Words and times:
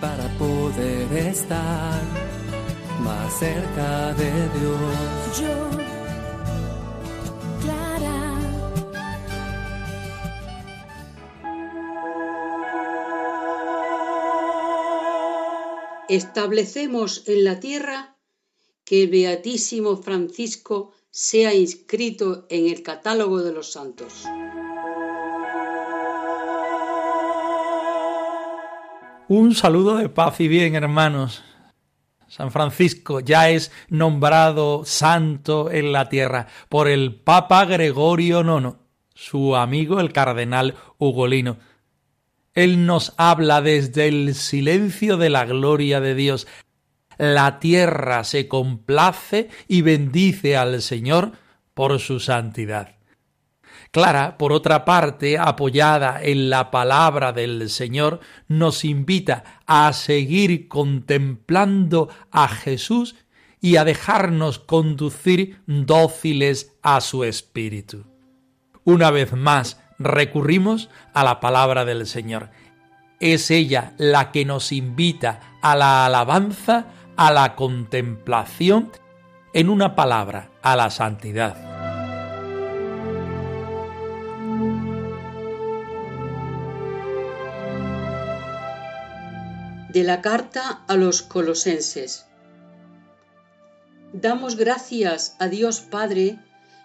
Para 0.00 0.28
poder 0.38 1.12
estar 1.12 2.02
más 3.00 3.38
cerca 3.38 4.12
de 4.14 4.32
Dios. 4.58 5.40
Yo, 5.40 5.70
Clara. 7.62 8.38
establecemos 16.08 17.22
en 17.28 17.44
la 17.44 17.60
tierra 17.60 18.16
que 18.84 19.04
el 19.04 19.10
Beatísimo 19.10 19.96
Francisco 19.96 20.92
sea 21.10 21.54
inscrito 21.54 22.46
en 22.50 22.66
el 22.66 22.82
catálogo 22.82 23.42
de 23.42 23.52
los 23.52 23.70
santos. 23.70 24.24
Un 29.34 29.54
saludo 29.54 29.96
de 29.96 30.10
paz 30.10 30.40
y 30.40 30.46
bien, 30.46 30.74
hermanos. 30.74 31.42
San 32.28 32.50
Francisco 32.50 33.20
ya 33.20 33.48
es 33.48 33.72
nombrado 33.88 34.84
santo 34.84 35.70
en 35.70 35.90
la 35.90 36.10
tierra 36.10 36.48
por 36.68 36.86
el 36.86 37.14
Papa 37.14 37.64
Gregorio 37.64 38.42
IX, 38.42 38.76
su 39.14 39.56
amigo 39.56 40.00
el 40.00 40.12
cardenal 40.12 40.74
Ugolino. 40.98 41.56
Él 42.52 42.84
nos 42.84 43.14
habla 43.16 43.62
desde 43.62 44.06
el 44.08 44.34
silencio 44.34 45.16
de 45.16 45.30
la 45.30 45.46
gloria 45.46 46.02
de 46.02 46.14
Dios. 46.14 46.46
La 47.16 47.58
tierra 47.58 48.24
se 48.24 48.48
complace 48.48 49.48
y 49.66 49.80
bendice 49.80 50.58
al 50.58 50.82
Señor 50.82 51.32
por 51.72 52.00
su 52.00 52.20
santidad. 52.20 52.96
Clara, 53.92 54.38
por 54.38 54.54
otra 54.54 54.86
parte, 54.86 55.38
apoyada 55.38 56.18
en 56.22 56.48
la 56.48 56.70
palabra 56.70 57.34
del 57.34 57.68
Señor, 57.68 58.20
nos 58.48 58.86
invita 58.86 59.44
a 59.66 59.92
seguir 59.92 60.66
contemplando 60.66 62.08
a 62.30 62.48
Jesús 62.48 63.16
y 63.60 63.76
a 63.76 63.84
dejarnos 63.84 64.58
conducir 64.58 65.60
dóciles 65.66 66.72
a 66.82 67.02
su 67.02 67.22
espíritu. 67.22 68.06
Una 68.82 69.10
vez 69.10 69.34
más, 69.34 69.78
recurrimos 69.98 70.88
a 71.12 71.22
la 71.22 71.38
palabra 71.38 71.84
del 71.84 72.06
Señor. 72.06 72.48
Es 73.20 73.50
ella 73.50 73.92
la 73.98 74.32
que 74.32 74.46
nos 74.46 74.72
invita 74.72 75.58
a 75.60 75.76
la 75.76 76.06
alabanza, 76.06 76.86
a 77.18 77.30
la 77.30 77.54
contemplación, 77.56 78.90
en 79.52 79.68
una 79.68 79.94
palabra, 79.94 80.48
a 80.62 80.76
la 80.76 80.88
santidad. 80.88 81.71
De 89.92 90.04
la 90.04 90.22
carta 90.22 90.84
a 90.88 90.96
los 90.96 91.20
colosenses. 91.20 92.24
Damos 94.14 94.56
gracias 94.56 95.36
a 95.38 95.48
Dios 95.48 95.80
Padre 95.80 96.38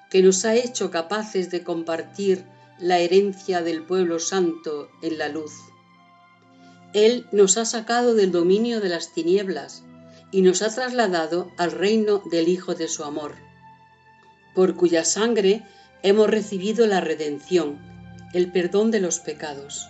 que 0.10 0.22
nos 0.22 0.44
ha 0.44 0.56
hecho 0.56 0.92
capaces 0.92 1.50
de 1.50 1.64
compartir 1.64 2.44
la 2.80 3.00
herencia 3.00 3.62
del 3.62 3.86
pueblo 3.86 4.20
santo 4.20 4.90
en 5.02 5.18
la 5.18 5.30
luz. 5.30 5.54
Él 6.92 7.26
nos 7.32 7.56
ha 7.56 7.64
sacado 7.64 8.14
del 8.14 8.34
dominio 8.34 8.82
de 8.82 8.90
las 8.90 9.14
tinieblas 9.14 9.86
y 10.34 10.42
nos 10.42 10.62
ha 10.62 10.76
trasladado 10.76 11.50
al 11.58 11.72
reino 11.72 12.22
del 12.30 12.50
Hijo 12.50 12.76
de 12.76 12.90
su 12.90 13.06
amor, 13.06 13.36
por 14.54 14.76
cuya 14.76 15.06
sangre 15.06 15.66
hemos 16.04 16.30
recibido 16.30 16.86
la 16.88 17.00
redención, 17.00 17.80
el 18.34 18.52
perdón 18.52 18.92
de 18.92 19.00
los 19.00 19.20
pecados. 19.20 19.88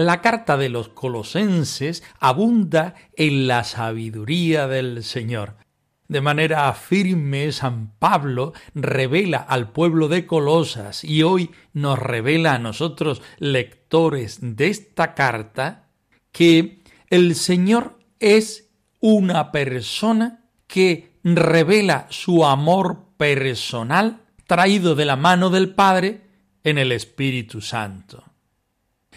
La 0.00 0.22
carta 0.22 0.56
de 0.56 0.70
los 0.70 0.88
colosenses 0.88 2.02
abunda 2.20 2.94
en 3.16 3.46
la 3.46 3.64
sabiduría 3.64 4.66
del 4.66 5.04
Señor. 5.04 5.56
De 6.08 6.22
manera 6.22 6.72
firme, 6.72 7.52
San 7.52 7.98
Pablo 7.98 8.54
revela 8.74 9.36
al 9.36 9.72
pueblo 9.72 10.08
de 10.08 10.24
Colosas 10.24 11.04
y 11.04 11.22
hoy 11.22 11.50
nos 11.74 11.98
revela 11.98 12.54
a 12.54 12.58
nosotros, 12.58 13.20
lectores 13.38 14.38
de 14.40 14.68
esta 14.68 15.12
carta, 15.12 15.90
que 16.32 16.82
el 17.10 17.34
Señor 17.34 17.98
es 18.20 18.70
una 19.00 19.52
persona 19.52 20.46
que 20.66 21.20
revela 21.22 22.06
su 22.08 22.46
amor 22.46 23.04
personal 23.18 24.22
traído 24.46 24.94
de 24.94 25.04
la 25.04 25.16
mano 25.16 25.50
del 25.50 25.74
Padre 25.74 26.22
en 26.64 26.78
el 26.78 26.90
Espíritu 26.90 27.60
Santo. 27.60 28.29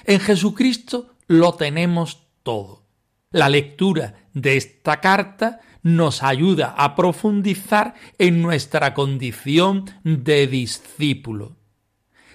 En 0.05 0.19
Jesucristo 0.19 1.15
lo 1.27 1.53
tenemos 1.53 2.27
todo. 2.43 2.83
La 3.31 3.49
lectura 3.49 4.27
de 4.33 4.57
esta 4.57 4.99
carta 4.99 5.61
nos 5.81 6.23
ayuda 6.23 6.73
a 6.77 6.95
profundizar 6.95 7.95
en 8.17 8.41
nuestra 8.41 8.93
condición 8.93 9.91
de 10.03 10.47
discípulo. 10.47 11.57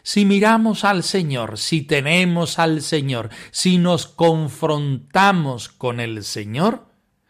Si 0.03 0.25
miramos 0.25 0.85
al 0.85 1.03
Señor, 1.03 1.59
si 1.59 1.83
tenemos 1.83 2.59
al 2.59 2.83
Señor, 2.83 3.31
si 3.51 3.79
nos 3.79 4.07
confrontamos 4.07 5.69
con 5.69 6.01
el 6.01 6.25
Señor, 6.25 6.87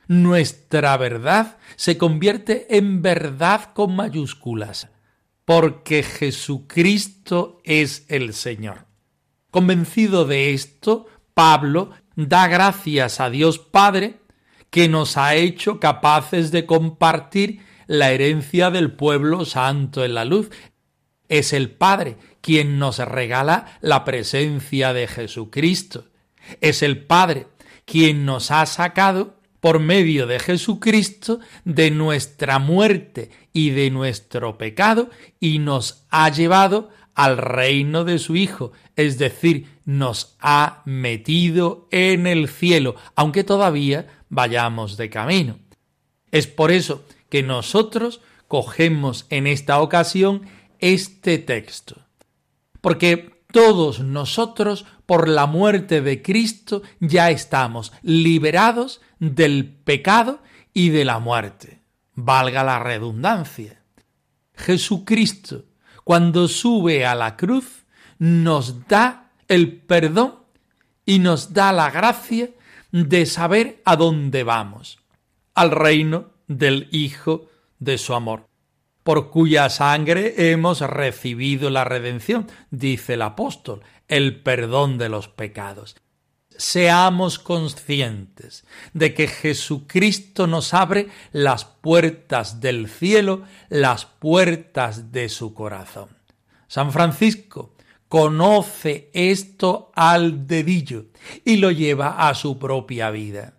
nuestra 0.06 0.96
verdad 0.96 1.58
se 1.76 1.98
convierte 1.98 2.76
en 2.76 3.02
verdad 3.02 3.72
con 3.74 3.94
mayúsculas, 3.94 4.88
porque 5.44 6.02
Jesucristo 6.02 7.60
es 7.64 8.06
el 8.08 8.34
Señor. 8.34 8.87
Convencido 9.50 10.26
de 10.26 10.52
esto, 10.52 11.06
Pablo 11.32 11.90
da 12.16 12.48
gracias 12.48 13.20
a 13.20 13.30
Dios 13.30 13.58
Padre 13.58 14.16
que 14.70 14.88
nos 14.88 15.16
ha 15.16 15.34
hecho 15.36 15.80
capaces 15.80 16.50
de 16.50 16.66
compartir 16.66 17.60
la 17.86 18.10
herencia 18.10 18.70
del 18.70 18.92
pueblo 18.92 19.46
santo 19.46 20.04
en 20.04 20.14
la 20.14 20.26
luz. 20.26 20.50
Es 21.28 21.52
el 21.52 21.70
Padre 21.70 22.16
quien 22.42 22.78
nos 22.78 22.98
regala 22.98 23.78
la 23.80 24.04
presencia 24.04 24.92
de 24.92 25.06
Jesucristo. 25.06 26.04
Es 26.60 26.82
el 26.82 27.04
Padre 27.04 27.46
quien 27.86 28.26
nos 28.26 28.50
ha 28.50 28.66
sacado 28.66 29.38
por 29.60 29.80
medio 29.80 30.26
de 30.26 30.38
Jesucristo 30.38 31.40
de 31.64 31.90
nuestra 31.90 32.58
muerte 32.58 33.30
y 33.52 33.70
de 33.70 33.90
nuestro 33.90 34.58
pecado 34.58 35.10
y 35.40 35.58
nos 35.58 36.06
ha 36.10 36.28
llevado 36.28 36.90
al 37.18 37.36
reino 37.36 38.04
de 38.04 38.20
su 38.20 38.36
Hijo, 38.36 38.70
es 38.94 39.18
decir, 39.18 39.66
nos 39.84 40.36
ha 40.38 40.82
metido 40.84 41.88
en 41.90 42.28
el 42.28 42.48
cielo, 42.48 42.94
aunque 43.16 43.42
todavía 43.42 44.06
vayamos 44.28 44.96
de 44.96 45.10
camino. 45.10 45.58
Es 46.30 46.46
por 46.46 46.70
eso 46.70 47.04
que 47.28 47.42
nosotros 47.42 48.20
cogemos 48.46 49.26
en 49.30 49.48
esta 49.48 49.80
ocasión 49.80 50.42
este 50.78 51.38
texto, 51.38 51.96
porque 52.80 53.42
todos 53.50 53.98
nosotros, 53.98 54.86
por 55.04 55.28
la 55.28 55.46
muerte 55.46 56.00
de 56.02 56.22
Cristo, 56.22 56.82
ya 57.00 57.30
estamos 57.30 57.92
liberados 58.02 59.00
del 59.18 59.66
pecado 59.66 60.40
y 60.72 60.90
de 60.90 61.04
la 61.04 61.18
muerte. 61.18 61.82
Valga 62.14 62.62
la 62.62 62.78
redundancia. 62.78 63.82
Jesucristo 64.54 65.64
cuando 66.08 66.48
sube 66.48 67.04
a 67.04 67.14
la 67.14 67.36
cruz, 67.36 67.84
nos 68.18 68.88
da 68.88 69.32
el 69.46 69.76
perdón 69.76 70.36
y 71.04 71.18
nos 71.18 71.52
da 71.52 71.70
la 71.70 71.90
gracia 71.90 72.48
de 72.92 73.26
saber 73.26 73.82
a 73.84 73.94
dónde 73.96 74.42
vamos, 74.42 75.00
al 75.54 75.70
reino 75.70 76.30
del 76.46 76.88
Hijo 76.92 77.50
de 77.78 77.98
su 77.98 78.14
amor, 78.14 78.46
por 79.02 79.28
cuya 79.28 79.68
sangre 79.68 80.50
hemos 80.50 80.80
recibido 80.80 81.68
la 81.68 81.84
redención, 81.84 82.46
dice 82.70 83.12
el 83.12 83.20
apóstol, 83.20 83.82
el 84.08 84.40
perdón 84.40 84.96
de 84.96 85.10
los 85.10 85.28
pecados. 85.28 85.94
Seamos 86.58 87.38
conscientes 87.38 88.66
de 88.92 89.14
que 89.14 89.28
Jesucristo 89.28 90.46
nos 90.46 90.74
abre 90.74 91.08
las 91.32 91.64
puertas 91.64 92.60
del 92.60 92.88
cielo, 92.88 93.44
las 93.70 94.04
puertas 94.04 95.12
de 95.12 95.30
su 95.30 95.54
corazón. 95.54 96.08
San 96.66 96.92
Francisco 96.92 97.74
conoce 98.08 99.08
esto 99.14 99.92
al 99.94 100.46
dedillo 100.46 101.06
y 101.44 101.56
lo 101.56 101.70
lleva 101.70 102.28
a 102.28 102.34
su 102.34 102.58
propia 102.58 103.10
vida. 103.10 103.54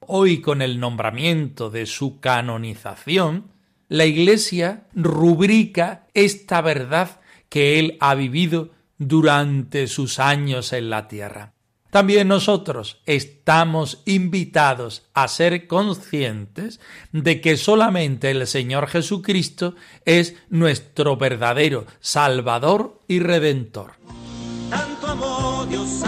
Hoy 0.00 0.40
con 0.40 0.62
el 0.62 0.80
nombramiento 0.80 1.70
de 1.70 1.86
su 1.86 2.20
canonización, 2.20 3.52
la 3.88 4.04
Iglesia 4.04 4.88
rubrica 4.94 6.08
esta 6.12 6.60
verdad 6.60 7.20
que 7.48 7.78
él 7.78 7.96
ha 8.00 8.16
vivido 8.16 8.70
durante 8.98 9.86
sus 9.86 10.18
años 10.18 10.72
en 10.72 10.90
la 10.90 11.06
tierra. 11.06 11.55
También 11.90 12.28
nosotros 12.28 13.00
estamos 13.06 14.02
invitados 14.04 15.06
a 15.14 15.28
ser 15.28 15.66
conscientes 15.66 16.80
de 17.12 17.40
que 17.40 17.56
solamente 17.56 18.30
el 18.30 18.46
Señor 18.46 18.88
Jesucristo 18.88 19.74
es 20.04 20.34
nuestro 20.50 21.16
verdadero 21.16 21.86
Salvador 22.00 23.00
y 23.08 23.20
Redentor. 23.20 23.92
Tanto 24.70 25.66
Dios 25.66 26.02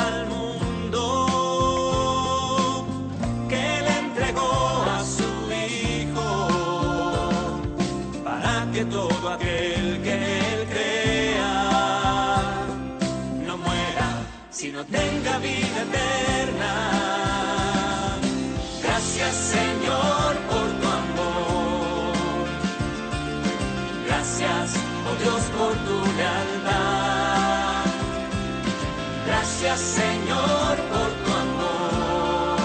Gracias 29.61 29.81
Señor 29.81 30.77
por 30.89 31.11
tu 31.25 31.33
amor. 31.33 32.59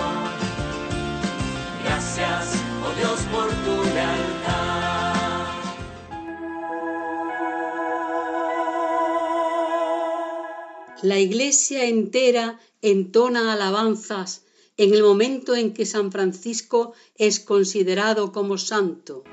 Gracias, 1.83 2.61
oh 2.85 2.93
Dios, 2.99 3.19
por 3.31 3.49
tu 3.49 3.83
lealtad. 3.95 5.13
La 11.01 11.17
iglesia 11.17 11.85
entera 11.85 12.59
entona 12.83 13.53
alabanzas 13.53 14.43
en 14.77 14.93
el 14.93 15.01
momento 15.01 15.55
en 15.55 15.73
que 15.73 15.87
San 15.87 16.11
Francisco 16.11 16.93
es 17.15 17.39
considerado 17.39 18.31
como 18.31 18.59
santo. 18.59 19.23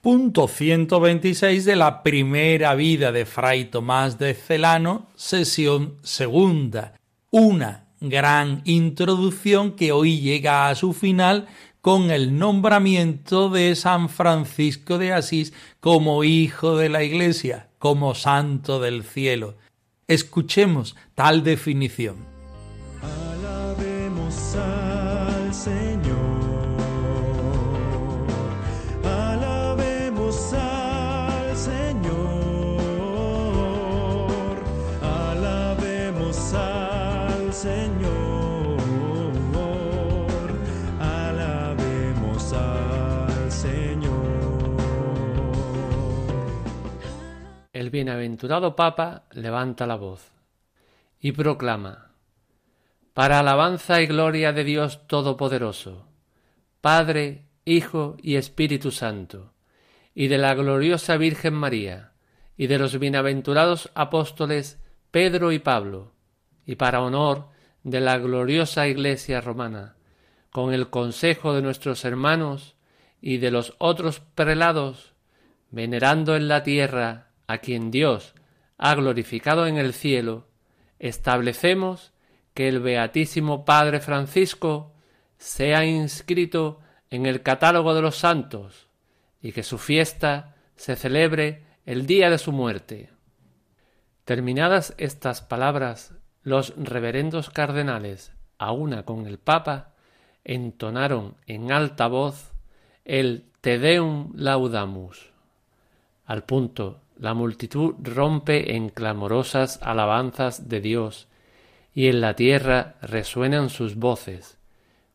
Punto 0.00 0.48
126 0.48 1.66
de 1.66 1.76
la 1.76 2.02
primera 2.02 2.74
vida 2.74 3.12
de 3.12 3.26
Fray 3.26 3.66
Tomás 3.66 4.18
de 4.18 4.32
Celano, 4.32 5.08
sesión 5.14 5.96
segunda. 6.02 6.94
Una 7.28 7.84
gran 8.00 8.62
introducción 8.64 9.72
que 9.72 9.92
hoy 9.92 10.18
llega 10.18 10.70
a 10.70 10.74
su 10.74 10.94
final 10.94 11.48
con 11.82 12.10
el 12.10 12.38
nombramiento 12.38 13.50
de 13.50 13.76
San 13.76 14.08
Francisco 14.08 14.96
de 14.96 15.12
Asís 15.12 15.52
como 15.80 16.24
hijo 16.24 16.78
de 16.78 16.88
la 16.88 17.02
Iglesia, 17.02 17.68
como 17.78 18.14
santo 18.14 18.80
del 18.80 19.04
cielo. 19.04 19.58
Escuchemos 20.08 20.96
tal 21.14 21.44
definición. 21.44 22.29
Bienaventurado 47.90 48.76
Papa 48.76 49.24
levanta 49.32 49.84
la 49.86 49.96
voz 49.96 50.30
y 51.20 51.32
proclama, 51.32 52.12
para 53.14 53.40
alabanza 53.40 54.00
y 54.00 54.06
gloria 54.06 54.52
de 54.52 54.62
Dios 54.62 55.06
Todopoderoso, 55.08 56.06
Padre, 56.80 57.46
Hijo 57.64 58.16
y 58.22 58.36
Espíritu 58.36 58.92
Santo, 58.92 59.52
y 60.14 60.28
de 60.28 60.38
la 60.38 60.54
gloriosa 60.54 61.16
Virgen 61.16 61.54
María, 61.54 62.12
y 62.56 62.68
de 62.68 62.78
los 62.78 62.98
bienaventurados 62.98 63.90
apóstoles 63.94 64.78
Pedro 65.10 65.50
y 65.50 65.58
Pablo, 65.58 66.12
y 66.64 66.76
para 66.76 67.02
honor 67.02 67.48
de 67.82 68.00
la 68.00 68.18
gloriosa 68.18 68.86
Iglesia 68.86 69.40
romana, 69.40 69.96
con 70.52 70.72
el 70.72 70.90
consejo 70.90 71.54
de 71.54 71.62
nuestros 71.62 72.04
hermanos 72.04 72.76
y 73.20 73.38
de 73.38 73.50
los 73.50 73.74
otros 73.78 74.20
prelados, 74.20 75.14
venerando 75.70 76.36
en 76.36 76.46
la 76.46 76.62
tierra 76.62 77.29
a 77.50 77.58
quien 77.58 77.90
Dios 77.90 78.34
ha 78.78 78.94
glorificado 78.94 79.66
en 79.66 79.76
el 79.76 79.92
cielo, 79.92 80.46
establecemos 81.00 82.12
que 82.54 82.68
el 82.68 82.78
Beatísimo 82.78 83.64
Padre 83.64 83.98
Francisco 83.98 84.92
sea 85.36 85.84
inscrito 85.84 86.80
en 87.10 87.26
el 87.26 87.42
catálogo 87.42 87.92
de 87.92 88.02
los 88.02 88.16
santos 88.16 88.88
y 89.42 89.50
que 89.50 89.64
su 89.64 89.78
fiesta 89.78 90.54
se 90.76 90.94
celebre 90.94 91.64
el 91.86 92.06
día 92.06 92.30
de 92.30 92.38
su 92.38 92.52
muerte. 92.52 93.10
Terminadas 94.24 94.94
estas 94.96 95.42
palabras, 95.42 96.14
los 96.42 96.72
reverendos 96.76 97.50
cardenales, 97.50 98.32
a 98.58 98.70
una 98.70 99.04
con 99.04 99.26
el 99.26 99.38
Papa, 99.38 99.94
entonaron 100.44 101.36
en 101.46 101.72
alta 101.72 102.06
voz 102.06 102.52
el 103.04 103.50
Te 103.60 103.80
Deum 103.80 104.32
Laudamus. 104.36 105.32
Al 106.26 106.44
punto, 106.44 107.00
la 107.20 107.34
multitud 107.34 107.96
rompe 108.02 108.74
en 108.76 108.88
clamorosas 108.88 109.78
alabanzas 109.82 110.70
de 110.70 110.80
Dios, 110.80 111.28
y 111.92 112.06
en 112.06 112.22
la 112.22 112.34
tierra 112.34 112.96
resuenan 113.02 113.68
sus 113.68 113.96
voces, 113.96 114.56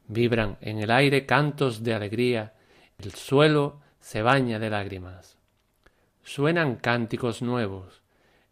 vibran 0.08 0.58
en 0.62 0.78
el 0.78 0.92
aire 0.92 1.26
cantos 1.26 1.84
de 1.84 1.96
alegría, 1.96 2.54
el 3.00 3.12
suelo 3.16 3.82
se 4.00 4.22
baña 4.22 4.60
de 4.60 4.70
lágrimas. 4.70 5.40
Suenan 6.22 6.76
cánticos 6.76 7.42
nuevos, 7.42 8.04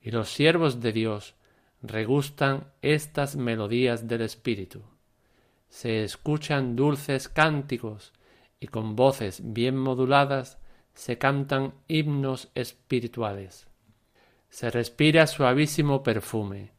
y 0.02 0.10
los 0.10 0.30
siervos 0.30 0.82
de 0.82 0.92
Dios 0.92 1.36
regustan 1.84 2.72
estas 2.82 3.36
melodías 3.36 4.08
del 4.08 4.22
Espíritu. 4.22 4.82
Se 5.70 6.04
escuchan 6.04 6.76
dulces 6.76 7.30
cánticos, 7.30 8.14
y 8.60 8.66
con 8.66 8.96
voces 8.96 9.42
bien 9.44 9.78
moduladas 9.78 10.58
se 10.94 11.18
cantan 11.18 11.74
himnos 11.88 12.50
espirituales. 12.56 13.68
Se 14.50 14.70
respira 14.70 15.28
suavísimo 15.28 16.04
perfume, 16.04 16.72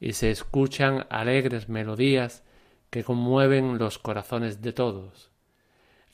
y 0.00 0.12
se 0.12 0.30
escuchan 0.30 1.06
alegres 1.10 1.68
melodías 1.68 2.44
que 2.90 3.04
conmueven 3.04 3.78
los 3.78 3.98
corazones 3.98 4.62
de 4.62 4.72
todos. 4.72 5.30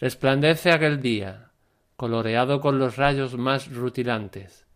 Resplandece 0.01 0.73
aquel 0.73 1.01
día, 1.01 1.51
coloreado 1.97 2.61
con 2.61 2.79
los 2.79 2.97
rayos 2.97 3.37
más 3.37 3.73
rutilantes. 3.73 4.67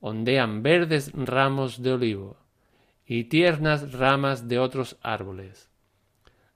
Ondean 0.00 0.62
verdes 0.62 1.12
ramos 1.14 1.82
de 1.82 1.92
olivo 1.92 2.36
y 3.06 3.24
tiernas 3.24 3.92
ramas 3.92 4.48
de 4.48 4.58
otros 4.58 4.96
árboles. 5.02 5.68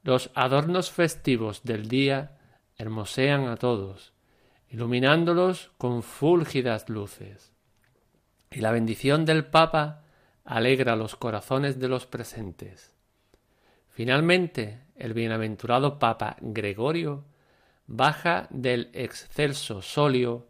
Los 0.02 0.30
adornos 0.34 0.90
festivos 0.90 1.62
del 1.64 1.88
día 1.88 2.38
hermosean 2.78 3.48
a 3.48 3.56
todos, 3.56 4.12
iluminándolos 4.76 5.70
con 5.78 6.02
fúlgidas 6.02 6.90
luces. 6.90 7.50
Y 8.50 8.60
la 8.60 8.72
bendición 8.72 9.24
del 9.24 9.46
Papa 9.46 10.04
alegra 10.44 10.96
los 10.96 11.16
corazones 11.16 11.80
de 11.80 11.88
los 11.88 12.04
presentes. 12.04 12.94
Finalmente, 13.88 14.82
el 14.94 15.14
bienaventurado 15.14 15.98
Papa 15.98 16.36
Gregorio 16.42 17.24
baja 17.86 18.48
del 18.50 18.90
excelso 18.92 19.80
solio 19.80 20.46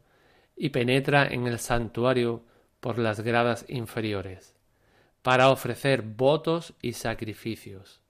y 0.56 0.71
penetra 0.71 1.28
en 1.28 1.47
el 1.47 1.61
santuario 1.61 2.42
por 2.80 2.99
las 2.99 3.21
gradas 3.21 3.64
inferiores, 3.68 4.56
para 5.23 5.50
ofrecer 5.50 6.02
votos 6.02 6.75
y 6.83 6.95
sacrificios. 6.95 8.02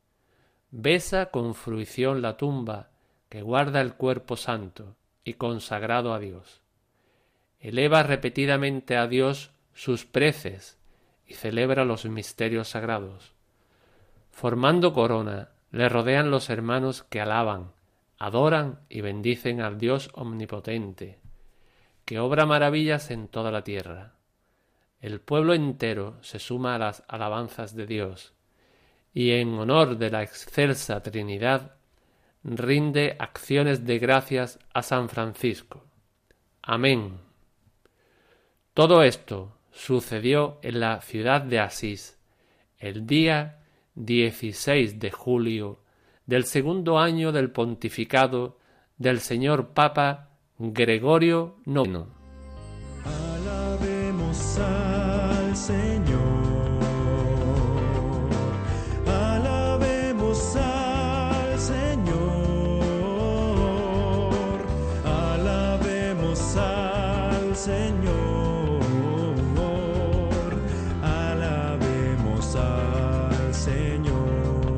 Besa 0.70 1.26
con 1.26 1.54
fruición 1.54 2.22
la 2.22 2.38
tumba 2.38 2.88
que 3.28 3.42
guarda 3.42 3.82
el 3.82 3.92
cuerpo 3.96 4.38
santo 4.38 4.96
y 5.26 5.34
consagrado 5.34 6.14
a 6.14 6.20
Dios. 6.20 6.62
Eleva 7.58 8.04
repetidamente 8.04 8.96
a 8.96 9.08
Dios 9.08 9.50
sus 9.74 10.06
preces 10.06 10.78
y 11.26 11.34
celebra 11.34 11.84
los 11.84 12.06
misterios 12.06 12.68
sagrados. 12.68 13.34
Formando 14.30 14.92
corona, 14.92 15.50
le 15.72 15.88
rodean 15.88 16.30
los 16.30 16.48
hermanos 16.48 17.02
que 17.02 17.20
alaban, 17.20 17.72
adoran 18.18 18.78
y 18.88 19.00
bendicen 19.00 19.60
al 19.60 19.78
Dios 19.78 20.10
omnipotente, 20.14 21.18
que 22.04 22.20
obra 22.20 22.46
maravillas 22.46 23.10
en 23.10 23.26
toda 23.26 23.50
la 23.50 23.64
tierra. 23.64 24.14
El 25.00 25.20
pueblo 25.20 25.54
entero 25.54 26.18
se 26.22 26.38
suma 26.38 26.76
a 26.76 26.78
las 26.78 27.02
alabanzas 27.08 27.74
de 27.74 27.86
Dios, 27.86 28.32
y 29.12 29.32
en 29.32 29.54
honor 29.54 29.98
de 29.98 30.10
la 30.10 30.22
excelsa 30.22 31.02
Trinidad 31.02 31.75
rinde 32.46 33.16
acciones 33.18 33.84
de 33.84 33.98
gracias 33.98 34.58
a 34.72 34.82
San 34.82 35.08
Francisco. 35.08 35.82
Amén. 36.62 37.18
Todo 38.72 39.02
esto 39.02 39.56
sucedió 39.72 40.58
en 40.62 40.80
la 40.80 41.00
ciudad 41.00 41.42
de 41.42 41.58
Asís 41.58 42.18
el 42.78 43.06
día 43.06 43.64
16 43.96 44.98
de 45.00 45.10
julio 45.10 45.80
del 46.26 46.44
segundo 46.44 46.98
año 46.98 47.32
del 47.32 47.50
pontificado 47.50 48.58
del 48.96 49.20
señor 49.20 49.68
Papa 49.68 50.30
Gregorio 50.58 51.56
IX. 51.66 52.15
Señor. 67.56 68.80
Alabemos 71.02 72.54
al 72.54 73.54
Señor. 73.54 74.76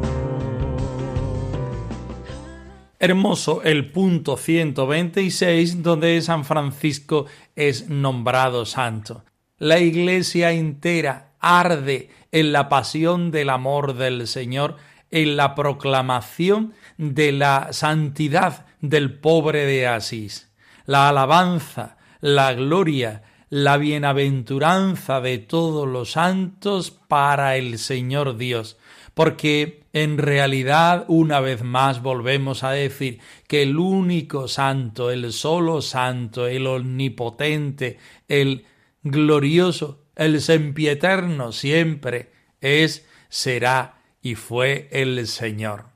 Hermoso 3.00 3.62
el 3.64 3.90
punto 3.90 4.36
126 4.36 5.82
donde 5.82 6.22
San 6.22 6.44
Francisco 6.44 7.26
es 7.56 7.88
nombrado 7.88 8.64
santo. 8.64 9.24
La 9.58 9.80
iglesia 9.80 10.52
entera 10.52 11.32
arde 11.40 12.10
en 12.30 12.52
la 12.52 12.68
pasión 12.68 13.32
del 13.32 13.50
amor 13.50 13.94
del 13.94 14.28
Señor, 14.28 14.76
en 15.10 15.36
la 15.36 15.56
proclamación 15.56 16.74
de 16.96 17.32
la 17.32 17.72
santidad 17.72 18.66
del 18.80 19.18
pobre 19.18 19.66
de 19.66 19.88
Asís. 19.88 20.48
La 20.86 21.08
alabanza, 21.08 21.97
la 22.20 22.54
gloria, 22.54 23.22
la 23.50 23.78
bienaventuranza 23.78 25.20
de 25.20 25.38
todos 25.38 25.88
los 25.88 26.12
santos 26.12 26.90
para 26.90 27.56
el 27.56 27.78
Señor 27.78 28.36
Dios, 28.36 28.76
porque 29.14 29.84
en 29.92 30.18
realidad 30.18 31.04
una 31.08 31.40
vez 31.40 31.62
más 31.62 32.02
volvemos 32.02 32.62
a 32.62 32.70
decir 32.70 33.20
que 33.46 33.62
el 33.62 33.78
único 33.78 34.48
santo, 34.48 35.10
el 35.10 35.32
solo 35.32 35.82
santo, 35.82 36.46
el 36.46 36.66
omnipotente, 36.66 37.98
el 38.28 38.64
glorioso, 39.02 40.04
el 40.14 40.40
sempieterno 40.40 41.52
siempre 41.52 42.30
es, 42.60 43.06
será 43.28 44.02
y 44.20 44.34
fue 44.34 44.88
el 44.90 45.26
Señor. 45.26 45.86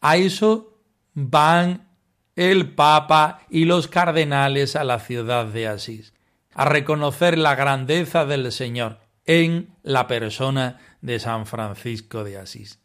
A 0.00 0.16
eso 0.16 0.78
van 1.12 1.88
el 2.36 2.70
Papa 2.74 3.40
y 3.48 3.64
los 3.64 3.88
cardenales 3.88 4.76
a 4.76 4.84
la 4.84 4.98
ciudad 4.98 5.46
de 5.46 5.68
Asís, 5.68 6.12
a 6.54 6.64
reconocer 6.64 7.38
la 7.38 7.54
grandeza 7.54 8.26
del 8.26 8.50
Señor 8.52 8.98
en 9.26 9.70
la 9.82 10.06
persona 10.06 10.78
de 11.00 11.18
San 11.18 11.46
Francisco 11.46 12.24
de 12.24 12.38
Asís. 12.38 12.80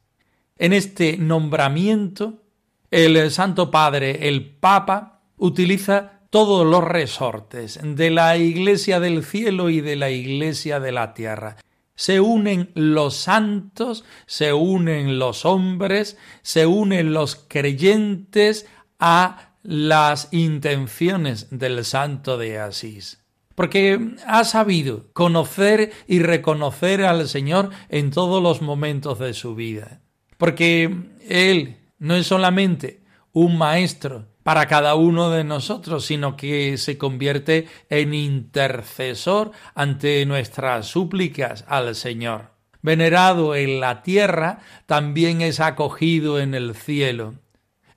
En 0.58 0.74
este 0.74 1.18
nombramiento, 1.18 2.44
el 2.92 3.32
Santo 3.32 3.72
Padre, 3.72 4.28
el 4.28 4.46
Papa, 4.46 5.22
utiliza 5.38 6.20
todos 6.30 6.66
los 6.66 6.84
resortes 6.84 7.80
de 7.82 8.12
la 8.12 8.38
Iglesia 8.38 9.00
del 9.00 9.24
cielo 9.24 9.70
y 9.70 9.82
de 9.82 9.96
la 9.96 10.10
Iglesia 10.12 10.80
de 10.80 10.92
la 10.92 11.14
tierra. 11.14 11.58
Se 11.96 12.20
unen 12.20 12.72
los 12.76 13.16
santos, 13.16 14.06
se 14.26 14.54
unen 14.54 15.20
los 15.20 15.46
hombres, 15.46 16.18
se 16.44 16.66
unen 16.66 17.14
los 17.14 17.36
creyentes 17.36 18.68
a 19.00 19.54
las 19.64 20.30
intenciones 20.32 21.48
del 21.52 21.84
santo 21.86 22.38
de 22.38 22.60
Asís. 22.60 23.24
Porque 23.56 24.16
ha 24.26 24.46
sabido 24.46 25.12
conocer 25.14 25.92
y 26.08 26.20
reconocer 26.20 27.04
al 27.04 27.28
Señor 27.28 27.72
en 27.90 28.12
todos 28.12 28.42
los 28.42 28.62
momentos 28.62 29.20
de 29.20 29.34
su 29.34 29.56
vida. 29.56 30.02
Porque 30.38 30.96
Él 31.28 31.78
no 31.98 32.16
es 32.16 32.28
solamente 32.28 33.02
un 33.34 33.58
maestro 33.58 34.28
para 34.44 34.68
cada 34.68 34.96
uno 34.96 35.30
de 35.30 35.44
nosotros, 35.44 36.06
sino 36.06 36.36
que 36.38 36.78
se 36.78 36.98
convierte 36.98 37.68
en 37.90 38.14
intercesor 38.14 39.52
ante 39.76 40.26
nuestras 40.26 40.88
súplicas 40.88 41.66
al 41.68 41.96
Señor. 41.96 42.52
Venerado 42.82 43.56
en 43.56 43.82
la 43.82 44.02
tierra, 44.02 44.60
también 44.86 45.42
es 45.42 45.60
acogido 45.60 46.40
en 46.40 46.56
el 46.56 46.74
cielo. 46.76 47.36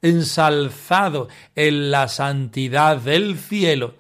Ensalzado 0.02 1.28
en 1.54 1.90
la 1.90 2.08
santidad 2.08 2.98
del 2.98 3.38
cielo, 3.38 3.94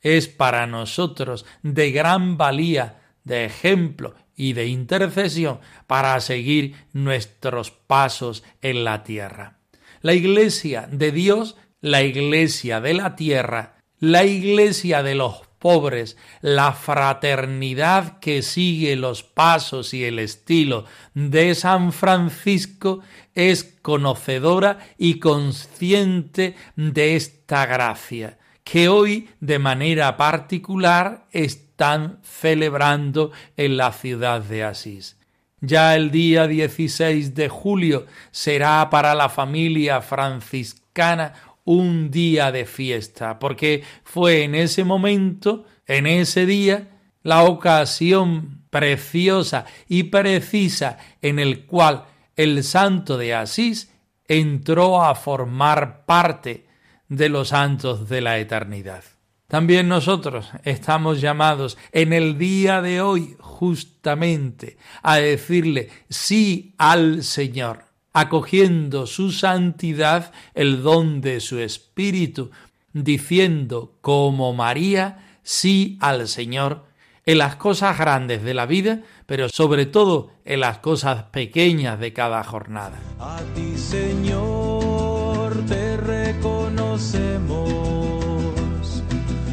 es 0.00 0.28
para 0.28 0.66
nosotros 0.66 1.44
de 1.62 1.90
gran 1.90 2.38
valía, 2.38 3.02
de 3.24 3.44
ejemplo 3.44 4.14
y 4.34 4.54
de 4.54 4.68
intercesión 4.68 5.60
para 5.86 6.18
seguir 6.20 6.74
nuestros 6.94 7.70
pasos 7.70 8.42
en 8.62 8.84
la 8.84 9.02
tierra. 9.02 9.58
La 10.00 10.14
iglesia 10.14 10.88
de 10.90 11.12
Dios 11.12 11.56
la 11.80 12.02
iglesia 12.02 12.80
de 12.80 12.94
la 12.94 13.16
tierra, 13.16 13.76
la 13.98 14.24
iglesia 14.24 15.02
de 15.02 15.14
los 15.14 15.42
pobres, 15.58 16.16
la 16.40 16.72
fraternidad 16.72 18.18
que 18.18 18.42
sigue 18.42 18.96
los 18.96 19.22
pasos 19.22 19.92
y 19.94 20.04
el 20.04 20.18
estilo 20.18 20.84
de 21.14 21.54
San 21.54 21.92
Francisco 21.92 23.00
es 23.34 23.78
conocedora 23.82 24.78
y 24.98 25.18
consciente 25.18 26.56
de 26.76 27.16
esta 27.16 27.66
gracia 27.66 28.38
que 28.64 28.88
hoy 28.88 29.28
de 29.40 29.58
manera 29.58 30.16
particular 30.16 31.26
están 31.32 32.20
celebrando 32.22 33.32
en 33.56 33.76
la 33.76 33.92
ciudad 33.92 34.42
de 34.42 34.62
Asís. 34.62 35.16
Ya 35.60 35.96
el 35.96 36.10
día 36.10 36.46
16 36.46 37.34
de 37.34 37.48
julio 37.48 38.06
será 38.30 38.88
para 38.88 39.14
la 39.14 39.28
familia 39.28 40.00
franciscana 40.00 41.34
un 41.64 42.10
día 42.10 42.50
de 42.52 42.64
fiesta, 42.64 43.38
porque 43.38 43.82
fue 44.04 44.44
en 44.44 44.54
ese 44.54 44.84
momento, 44.84 45.64
en 45.86 46.06
ese 46.06 46.46
día, 46.46 46.88
la 47.22 47.42
ocasión 47.44 48.62
preciosa 48.70 49.66
y 49.88 50.04
precisa 50.04 50.96
en 51.20 51.38
el 51.38 51.66
cual 51.66 52.04
el 52.42 52.64
santo 52.64 53.18
de 53.18 53.34
Asís 53.34 53.92
entró 54.26 55.02
a 55.02 55.14
formar 55.14 56.06
parte 56.06 56.66
de 57.06 57.28
los 57.28 57.48
santos 57.48 58.08
de 58.08 58.22
la 58.22 58.38
eternidad. 58.38 59.04
También 59.46 59.88
nosotros 59.88 60.48
estamos 60.64 61.20
llamados 61.20 61.76
en 61.92 62.14
el 62.14 62.38
día 62.38 62.80
de 62.80 63.02
hoy 63.02 63.36
justamente 63.40 64.78
a 65.02 65.16
decirle 65.16 65.90
sí 66.08 66.74
al 66.78 67.24
Señor 67.24 67.84
acogiendo 68.14 69.06
su 69.06 69.32
santidad, 69.32 70.32
el 70.54 70.82
don 70.82 71.20
de 71.20 71.40
su 71.40 71.58
Espíritu, 71.58 72.52
diciendo 72.94 73.98
como 74.00 74.54
María 74.54 75.36
sí 75.42 75.98
al 76.00 76.26
Señor 76.26 76.86
en 77.26 77.38
las 77.38 77.56
cosas 77.56 77.98
grandes 77.98 78.42
de 78.42 78.54
la 78.54 78.66
vida, 78.66 79.02
pero 79.30 79.48
sobre 79.48 79.86
todo 79.86 80.32
en 80.44 80.58
las 80.58 80.78
cosas 80.78 81.22
pequeñas 81.30 82.00
de 82.00 82.12
cada 82.12 82.42
jornada. 82.42 82.98
A 83.20 83.38
ti, 83.54 83.78
Señor, 83.78 85.52
te 85.68 85.96
reconocemos. 85.98 87.70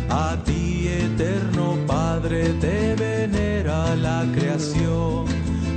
A 0.10 0.36
ti, 0.44 0.88
eterno 0.88 1.78
Padre, 1.86 2.54
te 2.60 2.96
venera 2.96 3.96
la 3.96 4.26
creación. 4.34 5.26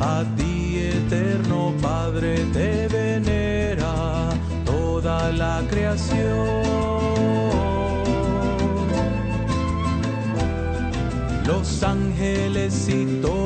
A 0.00 0.24
ti, 0.34 0.78
eterno 0.78 1.74
Padre, 1.82 2.46
te 2.54 2.88
venera 2.88 4.30
toda 4.64 5.30
la 5.30 5.62
creación. 5.68 6.70
Los 11.46 11.82
ángeles 11.82 12.88
y 12.88 13.04
todos 13.20 13.39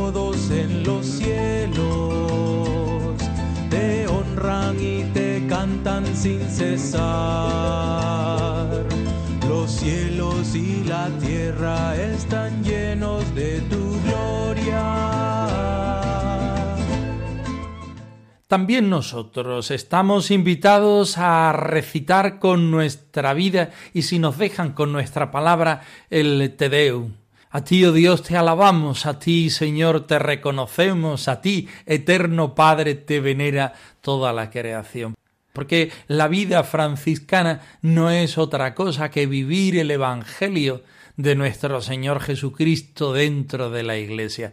los 0.85 1.07
cielos 1.07 1.85
te 3.71 4.07
honran 4.07 4.77
y 4.79 5.05
te 5.13 5.47
cantan 5.49 6.05
sin 6.15 6.41
cesar. 6.49 7.05
Los 9.49 9.71
cielos 9.71 10.55
y 10.55 10.85
la 10.85 11.09
tierra 11.21 11.97
están 11.97 12.63
llenos 12.63 13.35
de 13.35 13.61
tu 13.63 13.99
gloria. 14.03 15.15
También 18.47 18.91
nosotros 18.91 19.71
estamos 19.71 20.31
invitados 20.31 21.19
a 21.19 21.53
recitar 21.53 22.39
con 22.39 22.71
nuestra 22.71 23.35
vida 23.35 23.71
y 23.93 24.03
si 24.03 24.19
nos 24.19 24.39
dejan 24.39 24.73
con 24.73 24.93
nuestra 24.93 25.31
palabra 25.31 25.81
el 26.11 26.55
Te 26.57 26.69
Deum. 26.69 27.24
A 27.57 27.63
ti, 27.63 27.85
oh 27.85 27.93
Dios, 27.93 28.25
te 28.25 28.37
alabamos, 28.37 29.07
a 29.07 29.21
ti, 29.21 29.49
Señor, 29.49 30.09
te 30.09 30.19
reconocemos, 30.19 31.29
a 31.29 31.41
ti, 31.41 31.69
eterno 31.87 32.53
Padre, 32.53 32.97
te 32.97 33.21
venera 33.21 33.75
toda 34.01 34.33
la 34.33 34.51
creación. 34.51 35.15
Porque 35.53 35.93
la 36.09 36.27
vida 36.27 36.65
franciscana 36.65 37.61
no 37.81 38.11
es 38.11 38.39
otra 38.39 38.75
cosa 38.75 39.13
que 39.13 39.27
vivir 39.27 39.79
el 39.79 39.93
Evangelio 39.93 40.83
de 41.17 41.37
nuestro 41.37 41.81
Señor 41.81 42.19
Jesucristo 42.19 43.13
dentro 43.13 43.71
de 43.71 43.85
la 43.85 43.99
Iglesia. 43.99 44.53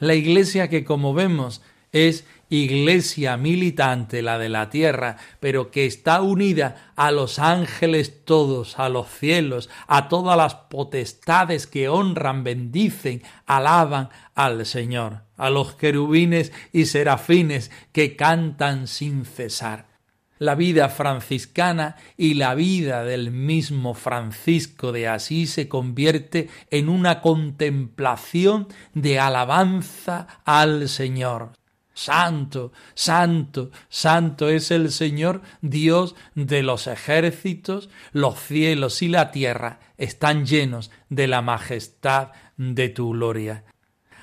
La 0.00 0.14
Iglesia 0.14 0.68
que, 0.68 0.84
como 0.84 1.14
vemos, 1.14 1.62
es 1.94 2.26
iglesia 2.50 3.36
militante, 3.36 4.20
la 4.20 4.38
de 4.38 4.50
la 4.50 4.68
tierra, 4.68 5.16
pero 5.40 5.70
que 5.70 5.86
está 5.86 6.20
unida 6.20 6.92
a 6.96 7.10
los 7.10 7.38
ángeles 7.38 8.24
todos, 8.24 8.78
a 8.78 8.88
los 8.90 9.08
cielos, 9.08 9.70
a 9.86 10.08
todas 10.08 10.36
las 10.36 10.54
potestades 10.54 11.66
que 11.66 11.88
honran, 11.88 12.44
bendicen, 12.44 13.22
alaban 13.46 14.10
al 14.34 14.66
Señor, 14.66 15.22
a 15.36 15.48
los 15.48 15.74
querubines 15.74 16.52
y 16.72 16.84
serafines 16.84 17.70
que 17.92 18.16
cantan 18.16 18.86
sin 18.86 19.24
cesar 19.24 19.94
la 20.40 20.56
vida 20.56 20.88
franciscana 20.88 21.96
y 22.16 22.34
la 22.34 22.54
vida 22.54 23.04
del 23.04 23.30
mismo 23.30 23.94
Francisco 23.94 24.92
de 24.92 25.08
Asís 25.08 25.52
se 25.52 25.68
convierte 25.68 26.48
en 26.70 26.88
una 26.88 27.20
contemplación 27.20 28.68
de 28.92 29.20
alabanza 29.20 30.26
al 30.44 30.88
Señor. 30.88 31.52
Santo, 31.94 32.72
santo, 32.94 33.70
santo 33.88 34.48
es 34.48 34.72
el 34.72 34.90
Señor 34.90 35.42
Dios 35.62 36.16
de 36.34 36.64
los 36.64 36.88
ejércitos, 36.88 37.88
los 38.12 38.38
cielos 38.38 39.00
y 39.00 39.08
la 39.08 39.30
tierra 39.30 39.78
están 39.96 40.44
llenos 40.44 40.90
de 41.08 41.28
la 41.28 41.40
majestad 41.40 42.32
de 42.56 42.88
tu 42.88 43.12
gloria. 43.12 43.64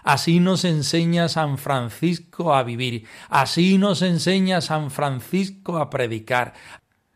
Así 0.03 0.39
nos 0.39 0.65
enseña 0.65 1.29
San 1.29 1.57
Francisco 1.57 2.53
a 2.53 2.63
vivir, 2.63 3.05
así 3.29 3.77
nos 3.77 4.01
enseña 4.01 4.59
San 4.59 4.91
Francisco 4.91 5.77
a 5.77 5.89
predicar, 5.89 6.53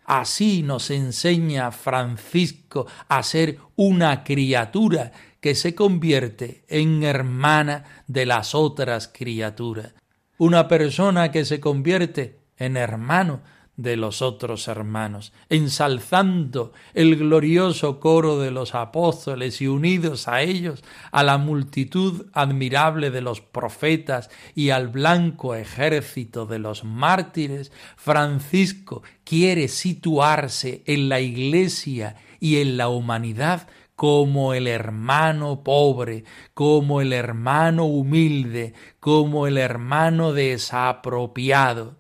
así 0.06 0.62
nos 0.62 0.92
enseña 0.92 1.72
Francisco 1.72 2.86
a 3.10 3.24
ser 3.24 3.58
una 3.76 4.24
criatura 4.24 5.12
que 5.42 5.56
se 5.56 5.76
convierte 5.76 6.64
en 6.68 7.04
hermana 7.04 7.84
de 8.08 8.26
las 8.26 8.56
otras 8.56 9.08
criaturas, 9.08 9.94
una 10.38 10.68
persona 10.68 11.32
que 11.32 11.46
se 11.46 11.60
convierte 11.60 12.39
en 12.58 12.77
hermano 12.77 13.42
de 13.77 13.98
los 13.98 14.22
otros 14.22 14.68
hermanos, 14.68 15.34
ensalzando 15.50 16.72
el 16.94 17.18
glorioso 17.18 18.00
coro 18.00 18.39
de 18.39 18.51
los 18.51 18.74
apóstoles 18.74 19.62
y 19.62 19.68
unidos 19.68 20.27
a 20.27 20.42
ellos 20.42 20.84
a 21.12 21.24
la 21.24 21.38
multitud 21.38 22.27
admirable 22.34 23.12
de 23.12 23.22
los 23.22 23.42
profetas 23.42 24.30
y 24.56 24.70
al 24.70 24.88
blanco 24.88 25.56
ejército 25.56 26.46
de 26.46 26.60
los 26.60 26.86
mártires, 26.86 27.72
Francisco 27.98 29.04
quiere 29.25 29.68
situarse 29.68 30.83
en 30.86 31.10
la 31.10 31.20
Iglesia 31.20 32.16
y 32.40 32.57
en 32.57 32.77
la 32.77 32.88
humanidad 32.88 33.68
como 33.96 34.53
el 34.53 34.68
hermano 34.68 35.64
pobre, 35.64 36.24
como 36.53 37.01
el 37.01 37.14
hermano 37.14 37.86
humilde, 37.86 38.74
como 39.00 39.48
el 39.48 39.58
hermano 39.58 40.34
desapropiado. 40.34 41.98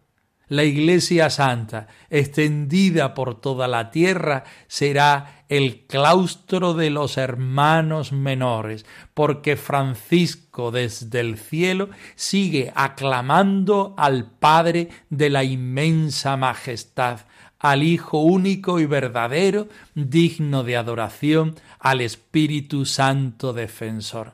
La 0.47 0.63
Iglesia 0.63 1.31
Santa, 1.31 1.87
extendida 2.11 3.15
por 3.15 3.41
toda 3.41 3.67
la 3.67 3.89
tierra, 3.89 4.43
será 4.67 5.45
el 5.49 5.87
claustro 5.87 6.75
de 6.75 6.91
los 6.91 7.17
hermanos 7.17 8.11
menores, 8.11 8.85
porque 9.15 9.55
Francisco 9.55 10.69
desde 10.69 11.19
el 11.19 11.39
cielo 11.39 11.89
sigue 12.13 12.71
aclamando 12.75 13.95
al 13.97 14.29
Padre 14.29 14.89
de 15.09 15.31
la 15.31 15.43
inmensa 15.43 16.37
majestad, 16.37 17.21
al 17.59 17.83
Hijo 17.83 18.21
único 18.21 18.79
y 18.79 18.85
verdadero, 18.85 19.67
digno 19.93 20.63
de 20.63 20.77
adoración, 20.77 21.55
al 21.79 22.01
Espíritu 22.01 22.85
Santo 22.85 23.53
defensor. 23.53 24.33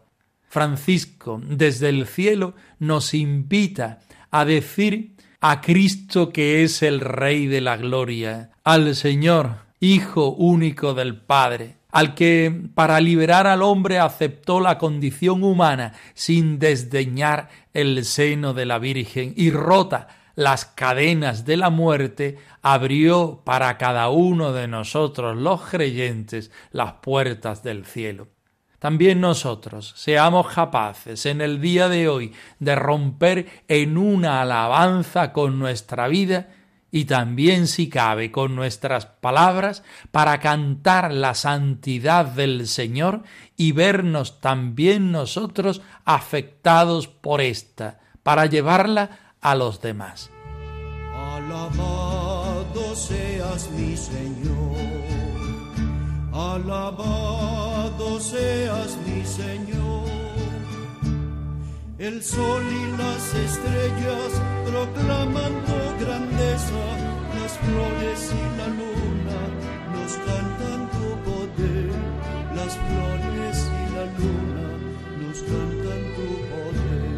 Francisco 0.49 1.41
desde 1.43 1.89
el 1.89 2.07
cielo 2.07 2.53
nos 2.79 3.13
invita 3.13 3.99
a 4.31 4.43
decir 4.43 5.15
a 5.39 5.61
Cristo 5.61 6.29
que 6.31 6.63
es 6.63 6.83
el 6.83 6.99
Rey 6.99 7.47
de 7.47 7.61
la 7.61 7.77
Gloria, 7.77 8.51
al 8.63 8.95
Señor, 8.95 9.71
Hijo 9.79 10.29
único 10.29 10.93
del 10.93 11.15
Padre, 11.15 11.77
al 11.91 12.13
que 12.13 12.53
para 12.75 12.99
liberar 12.99 13.47
al 13.47 13.63
hombre 13.63 13.97
aceptó 13.97 14.59
la 14.59 14.77
condición 14.77 15.43
humana 15.43 15.93
sin 16.13 16.59
desdeñar 16.59 17.49
el 17.73 18.05
seno 18.05 18.53
de 18.53 18.65
la 18.65 18.77
Virgen 18.77 19.33
y 19.35 19.49
rota 19.49 20.20
las 20.35 20.65
cadenas 20.65 21.45
de 21.45 21.57
la 21.57 21.69
muerte, 21.69 22.37
abrió 22.61 23.41
para 23.43 23.77
cada 23.77 24.09
uno 24.09 24.53
de 24.53 24.67
nosotros 24.67 25.37
los 25.37 25.61
creyentes 25.61 26.51
las 26.71 26.93
puertas 26.93 27.63
del 27.63 27.85
cielo. 27.85 28.27
También 28.81 29.21
nosotros 29.21 29.93
seamos 29.95 30.47
capaces 30.47 31.27
en 31.27 31.41
el 31.41 31.61
día 31.61 31.87
de 31.87 32.09
hoy 32.09 32.33
de 32.57 32.75
romper 32.75 33.63
en 33.67 33.95
una 33.95 34.41
alabanza 34.41 35.31
con 35.33 35.59
nuestra 35.59 36.07
vida 36.07 36.49
y 36.89 37.05
también 37.05 37.67
si 37.67 37.89
cabe 37.89 38.31
con 38.31 38.55
nuestras 38.55 39.05
palabras 39.05 39.83
para 40.11 40.39
cantar 40.39 41.13
la 41.13 41.35
santidad 41.35 42.25
del 42.25 42.67
Señor 42.67 43.23
y 43.55 43.71
vernos 43.71 44.41
también 44.41 45.11
nosotros 45.11 45.81
afectados 46.03 47.07
por 47.07 47.39
esta, 47.39 47.99
para 48.23 48.47
llevarla 48.47 49.30
a 49.41 49.55
los 49.55 49.81
demás. 49.81 50.29
Alabado 51.13 52.95
seas 52.95 53.69
mi 53.71 53.97
Señor, 53.97 54.77
alabado 56.31 58.19
seas 58.19 58.97
mi 59.05 59.25
Señor. 59.25 60.09
El 61.97 62.23
sol 62.23 62.63
y 62.63 62.97
las 62.97 63.33
estrellas 63.35 64.31
proclaman 64.65 65.53
tu 65.65 66.03
grandeza, 66.03 66.83
las 67.39 67.53
flores 67.59 68.33
y 68.33 68.57
la 68.57 68.67
luna 68.79 69.39
nos 69.93 70.11
cantan 70.27 70.89
tu 70.95 71.07
poder, 71.29 71.91
las 72.55 72.73
flores 72.75 73.69
y 73.69 73.85
la 73.95 74.05
luna 74.17 74.65
nos 75.21 75.37
cantan 75.41 76.01
tu 76.15 76.27
poder. 76.49 77.11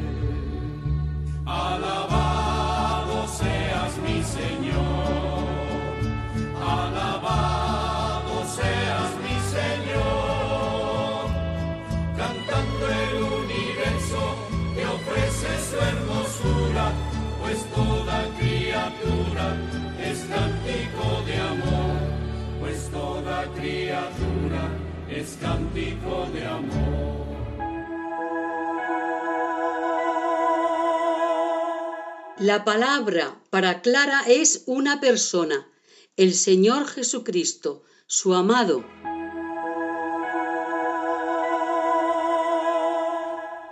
Alabado 1.45 2.12
es 25.23 25.37
cántico 25.41 26.27
de 26.33 26.45
amor. 26.45 27.23
La 32.39 32.65
palabra 32.65 33.35
para 33.49 33.81
Clara 33.81 34.23
es 34.27 34.63
una 34.67 34.99
persona, 34.99 35.67
el 36.17 36.33
Señor 36.33 36.87
Jesucristo, 36.87 37.83
su 38.05 38.35
amado. 38.35 38.83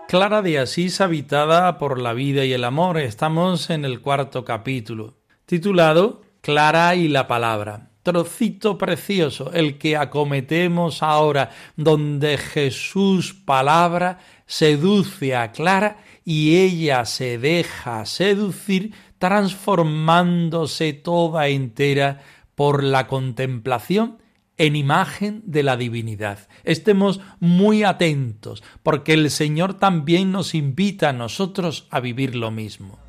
Clara 0.07 0.41
de 0.41 0.59
Asís 0.59 1.01
habitada 1.01 1.77
por 1.77 1.99
la 1.99 2.13
vida 2.13 2.45
y 2.45 2.53
el 2.53 2.63
amor. 2.63 2.97
Estamos 2.97 3.69
en 3.69 3.83
el 3.83 4.01
cuarto 4.01 4.45
capítulo, 4.45 5.17
titulado 5.45 6.21
Clara 6.41 6.95
y 6.95 7.07
la 7.07 7.27
palabra. 7.27 7.90
Trocito 8.03 8.79
precioso, 8.79 9.51
el 9.53 9.77
que 9.77 9.95
acometemos 9.95 11.03
ahora, 11.03 11.51
donde 11.75 12.37
Jesús 12.37 13.33
palabra 13.33 14.17
seduce 14.47 15.35
a 15.35 15.51
Clara 15.51 15.97
y 16.25 16.57
ella 16.57 17.05
se 17.05 17.37
deja 17.37 18.05
seducir, 18.05 18.93
transformándose 19.19 20.93
toda 20.93 21.47
entera 21.47 22.21
por 22.55 22.83
la 22.83 23.05
contemplación 23.05 24.17
en 24.57 24.75
imagen 24.75 25.41
de 25.45 25.63
la 25.63 25.77
divinidad. 25.77 26.47
Estemos 26.63 27.19
muy 27.39 27.83
atentos, 27.83 28.63
porque 28.83 29.13
el 29.13 29.29
Señor 29.31 29.75
también 29.75 30.31
nos 30.31 30.55
invita 30.55 31.09
a 31.09 31.13
nosotros 31.13 31.87
a 31.89 31.99
vivir 31.99 32.35
lo 32.35 32.51
mismo. 32.51 32.99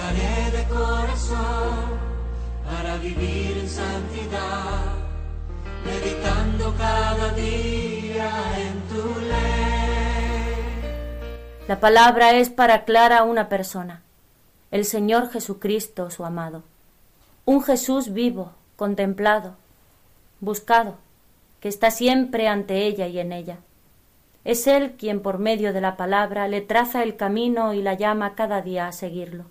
De 0.00 0.64
corazón 0.64 2.00
para 2.64 2.96
vivir 2.96 3.58
en 3.58 3.68
santidad, 3.68 4.94
meditando 5.84 6.74
cada 6.76 7.32
día 7.34 8.30
en 8.58 8.80
tu 8.88 9.20
ley. 9.20 10.50
La 11.68 11.80
palabra 11.80 12.32
es 12.32 12.48
para 12.48 12.84
Clara 12.84 13.24
una 13.24 13.48
persona, 13.48 14.02
el 14.70 14.84
Señor 14.84 15.30
Jesucristo, 15.30 16.10
su 16.10 16.24
amado. 16.24 16.64
Un 17.44 17.62
Jesús 17.62 18.12
vivo, 18.12 18.52
contemplado, 18.76 19.56
buscado, 20.40 20.96
que 21.60 21.68
está 21.68 21.90
siempre 21.90 22.48
ante 22.48 22.86
ella 22.86 23.06
y 23.06 23.18
en 23.18 23.32
ella. 23.32 23.58
Es 24.44 24.66
Él 24.66 24.94
quien 24.98 25.20
por 25.20 25.38
medio 25.38 25.74
de 25.74 25.82
la 25.82 25.98
palabra 25.98 26.48
le 26.48 26.62
traza 26.62 27.02
el 27.02 27.16
camino 27.16 27.74
y 27.74 27.82
la 27.82 27.94
llama 27.94 28.34
cada 28.34 28.62
día 28.62 28.88
a 28.88 28.92
seguirlo. 28.92 29.44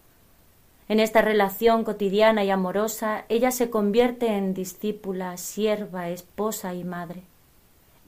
En 0.90 1.00
esta 1.00 1.22
relación 1.22 1.84
cotidiana 1.84 2.44
y 2.44 2.50
amorosa, 2.50 3.24
ella 3.30 3.52
se 3.52 3.70
convierte 3.70 4.36
en 4.36 4.56
discípula, 4.56 5.38
sierva, 5.38 6.10
esposa 6.10 6.74
y 6.74 6.84
madre. 6.84 7.22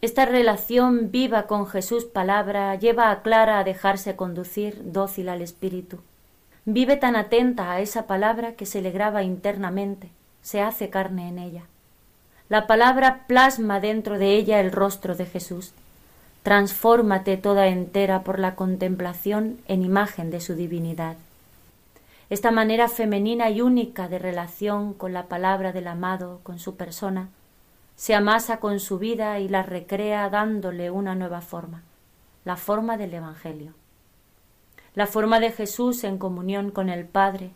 Esta 0.01 0.25
relación 0.25 1.11
viva 1.11 1.43
con 1.43 1.67
Jesús 1.67 2.05
palabra 2.05 2.73
lleva 2.73 3.11
a 3.11 3.21
Clara 3.21 3.59
a 3.59 3.63
dejarse 3.63 4.15
conducir 4.15 4.81
dócil 4.83 5.29
al 5.29 5.43
Espíritu. 5.43 5.99
Vive 6.65 6.97
tan 6.97 7.15
atenta 7.15 7.71
a 7.71 7.81
esa 7.81 8.07
palabra 8.07 8.53
que 8.53 8.65
se 8.65 8.81
le 8.81 8.89
graba 8.89 9.21
internamente, 9.21 10.09
se 10.41 10.61
hace 10.61 10.89
carne 10.89 11.29
en 11.29 11.37
ella. 11.37 11.61
La 12.49 12.65
palabra 12.65 13.25
plasma 13.27 13.79
dentro 13.79 14.17
de 14.17 14.33
ella 14.33 14.59
el 14.59 14.71
rostro 14.71 15.13
de 15.15 15.27
Jesús. 15.27 15.71
Transfórmate 16.41 17.37
toda 17.37 17.67
entera 17.67 18.23
por 18.23 18.39
la 18.39 18.55
contemplación 18.55 19.59
en 19.67 19.83
imagen 19.83 20.31
de 20.31 20.41
su 20.41 20.55
divinidad. 20.55 21.15
Esta 22.31 22.49
manera 22.49 22.87
femenina 22.87 23.49
y 23.49 23.59
única 23.59 24.07
de 24.07 24.17
relación 24.17 24.93
con 24.93 25.11
la 25.11 25.27
palabra 25.27 25.73
del 25.73 25.85
amado, 25.85 26.39
con 26.43 26.59
su 26.59 26.77
persona, 26.77 27.27
se 27.97 28.15
amasa 28.15 28.61
con 28.61 28.79
su 28.79 28.99
vida 28.99 29.37
y 29.39 29.49
la 29.49 29.63
recrea 29.63 30.29
dándole 30.29 30.91
una 30.91 31.13
nueva 31.13 31.41
forma, 31.41 31.83
la 32.45 32.55
forma 32.55 32.95
del 32.95 33.13
Evangelio. 33.15 33.73
La 34.95 35.07
forma 35.07 35.41
de 35.41 35.51
Jesús 35.51 36.05
en 36.05 36.17
comunión 36.17 36.71
con 36.71 36.87
el 36.87 37.05
Padre, 37.05 37.51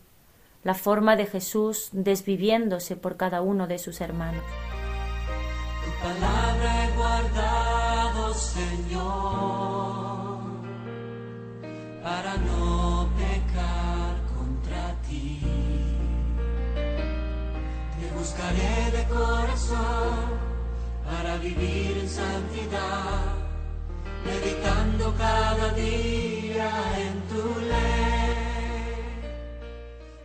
la 0.62 0.74
forma 0.74 1.16
de 1.16 1.24
Jesús 1.24 1.88
desviviéndose 1.92 2.96
por 2.96 3.16
cada 3.16 3.40
uno 3.40 3.66
de 3.66 3.78
sus 3.78 4.02
hermanos. 4.02 4.44
Tu 5.86 5.90
palabra 6.06 6.84
he 6.84 6.96
guardado, 6.98 8.34
Señor, 8.34 9.56
para 12.02 12.36
buscaré 18.26 18.90
de 18.90 19.04
corazón 19.04 20.16
para 21.04 21.36
vivir 21.38 21.96
en 22.02 22.08
santidad, 22.08 23.22
meditando 24.24 25.14
cada 25.16 25.72
día 25.74 26.70
en 26.98 27.14
tu 27.30 27.60
ley. 27.60 28.96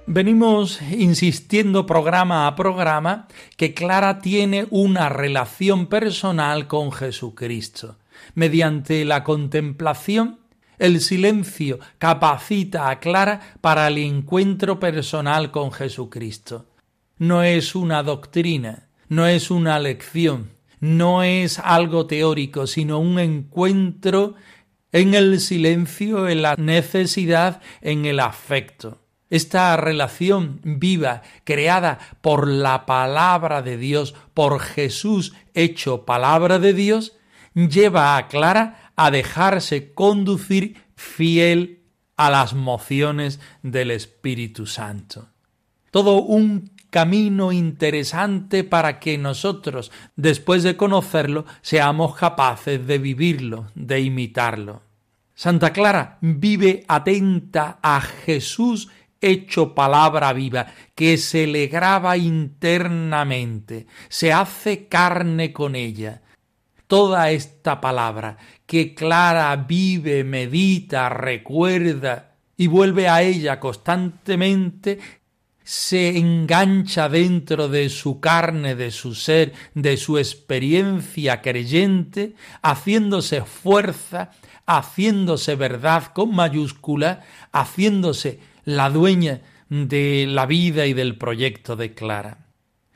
Venimos 0.07 0.81
insistiendo 0.81 1.85
programa 1.85 2.47
a 2.47 2.55
programa 2.55 3.27
que 3.55 3.75
Clara 3.75 4.17
tiene 4.17 4.65
una 4.71 5.07
relación 5.07 5.85
personal 5.85 6.65
con 6.65 6.91
Jesucristo. 6.91 7.97
Mediante 8.33 9.05
la 9.05 9.23
contemplación, 9.23 10.39
el 10.79 11.01
silencio 11.01 11.77
capacita 11.99 12.89
a 12.89 12.99
Clara 12.99 13.39
para 13.61 13.87
el 13.89 13.99
encuentro 13.99 14.79
personal 14.79 15.51
con 15.51 15.71
Jesucristo. 15.71 16.65
No 17.21 17.43
es 17.43 17.75
una 17.75 18.01
doctrina, 18.01 18.87
no 19.07 19.27
es 19.27 19.51
una 19.51 19.77
lección, 19.77 20.53
no 20.79 21.21
es 21.21 21.59
algo 21.59 22.07
teórico, 22.07 22.65
sino 22.65 22.97
un 22.97 23.19
encuentro 23.19 24.33
en 24.91 25.13
el 25.13 25.39
silencio, 25.39 26.27
en 26.27 26.41
la 26.41 26.55
necesidad, 26.55 27.61
en 27.81 28.05
el 28.05 28.19
afecto. 28.19 29.03
Esta 29.29 29.77
relación 29.77 30.61
viva, 30.63 31.21
creada 31.43 31.99
por 32.21 32.47
la 32.47 32.87
palabra 32.87 33.61
de 33.61 33.77
Dios, 33.77 34.15
por 34.33 34.59
Jesús 34.59 35.35
hecho 35.53 36.05
palabra 36.05 36.57
de 36.57 36.73
Dios, 36.73 37.17
lleva 37.53 38.17
a 38.17 38.29
Clara 38.29 38.93
a 38.95 39.11
dejarse 39.11 39.93
conducir 39.93 40.85
fiel 40.95 41.83
a 42.17 42.31
las 42.31 42.55
mociones 42.55 43.39
del 43.61 43.91
Espíritu 43.91 44.65
Santo. 44.65 45.27
Todo 45.91 46.21
un 46.21 46.70
camino 46.91 47.51
interesante 47.51 48.63
para 48.63 48.99
que 48.99 49.17
nosotros, 49.17 49.91
después 50.15 50.61
de 50.61 50.77
conocerlo, 50.77 51.45
seamos 51.61 52.15
capaces 52.15 52.85
de 52.85 52.99
vivirlo, 52.99 53.71
de 53.73 54.01
imitarlo. 54.01 54.83
Santa 55.33 55.73
Clara 55.73 56.19
vive 56.21 56.83
atenta 56.87 57.79
a 57.81 57.99
Jesús 58.01 58.89
hecho 59.21 59.73
palabra 59.73 60.33
viva, 60.33 60.67
que 60.93 61.17
se 61.17 61.47
le 61.47 61.67
graba 61.67 62.17
internamente, 62.17 63.87
se 64.09 64.33
hace 64.33 64.87
carne 64.87 65.53
con 65.53 65.75
ella. 65.75 66.21
Toda 66.87 67.31
esta 67.31 67.79
palabra 67.79 68.37
que 68.65 68.93
Clara 68.93 69.55
vive, 69.55 70.23
medita, 70.23 71.07
recuerda 71.07 72.35
y 72.57 72.67
vuelve 72.67 73.07
a 73.07 73.21
ella 73.21 73.59
constantemente, 73.59 74.99
se 75.63 76.17
engancha 76.17 77.09
dentro 77.09 77.67
de 77.67 77.89
su 77.89 78.19
carne, 78.19 78.75
de 78.75 78.91
su 78.91 79.15
ser, 79.15 79.53
de 79.73 79.97
su 79.97 80.17
experiencia 80.17 81.41
creyente, 81.41 82.35
haciéndose 82.61 83.41
fuerza, 83.43 84.31
haciéndose 84.65 85.55
verdad 85.55 86.05
con 86.13 86.33
mayúscula, 86.33 87.21
haciéndose 87.51 88.39
la 88.65 88.89
dueña 88.89 89.41
de 89.69 90.25
la 90.27 90.45
vida 90.45 90.85
y 90.85 90.93
del 90.93 91.17
proyecto 91.17 91.75
de 91.75 91.93
Clara. 91.93 92.39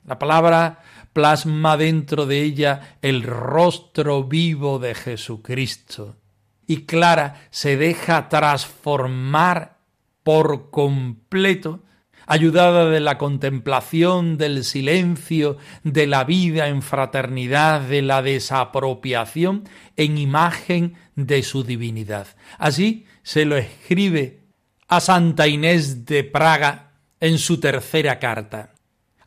La 0.06 0.19
palabra 0.19 0.82
plasma 1.13 1.78
dentro 1.78 2.25
de 2.25 2.41
ella 2.41 2.97
el 3.01 3.23
rostro 3.23 4.25
vivo 4.25 4.80
de 4.80 4.93
Jesucristo. 4.93 6.17
Y 6.67 6.86
Clara 6.86 7.47
se 7.51 7.78
deja 7.78 8.28
transformar 8.28 9.78
por 10.23 10.71
completo, 10.71 11.84
ayudada 12.27 12.89
de 12.89 12.99
la 12.99 13.17
contemplación, 13.17 14.38
del 14.38 14.63
silencio, 14.63 15.57
de 15.83 16.07
la 16.07 16.23
vida 16.23 16.67
en 16.67 16.81
fraternidad, 16.81 17.81
de 17.81 18.01
la 18.01 18.21
desapropiación, 18.21 19.67
en 19.95 20.17
imagen 20.17 20.95
de 21.15 21.43
su 21.43 21.63
divinidad. 21.63 22.27
Así 22.57 23.05
se 23.23 23.45
lo 23.45 23.57
escribe 23.57 24.39
a 24.88 24.99
Santa 24.99 25.47
Inés 25.47 26.05
de 26.05 26.23
Praga 26.23 26.91
en 27.19 27.38
su 27.38 27.59
tercera 27.59 28.19
carta. 28.19 28.75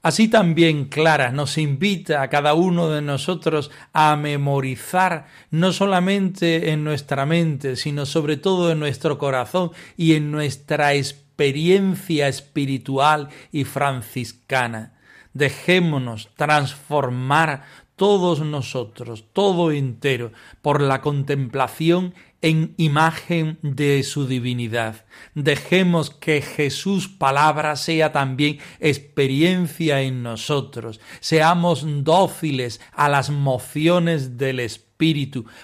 Así 0.01 0.29
también 0.29 0.85
Clara 0.85 1.33
nos 1.33 1.59
invita 1.59 2.23
a 2.23 2.29
cada 2.29 2.55
uno 2.55 2.89
de 2.89 3.03
nosotros 3.03 3.71
a 3.93 4.15
memorizar 4.17 5.27
no 5.51 5.73
solamente 5.73 6.71
en 6.71 6.85
nuestra 6.85 7.27
mente, 7.27 7.75
sino 7.75 8.07
sobre 8.07 8.37
todo 8.37 8.71
en 8.71 8.79
nuestro 8.79 9.19
corazón 9.19 9.73
y 9.97 10.15
en 10.15 10.31
nuestra 10.31 10.95
experiencia 11.39 12.27
espiritual 12.27 13.29
y 13.53 13.63
franciscana. 13.63 14.99
Dejémonos 15.35 16.31
transformar 16.35 17.63
todos 17.95 18.41
nosotros, 18.41 19.25
todo 19.33 19.71
entero, 19.71 20.33
por 20.63 20.81
la 20.81 21.01
contemplación 21.01 22.13
en 22.43 22.75
imagen 22.77 23.61
de 23.63 24.03
su 24.03 24.27
divinidad. 24.27 25.07
Dejemos 25.37 26.11
que 26.11 26.43
Jesús 26.43 27.07
palabra 27.07 27.77
sea 27.77 28.11
también 28.11 28.59
experiencia 28.81 30.03
en 30.03 30.25
nosotros. 30.25 31.01
Seamos 31.21 31.85
dóciles 32.03 32.81
a 32.93 33.09
las 33.09 33.31
mociones 33.31 34.39
del 34.39 34.59
Espíritu 34.59 34.88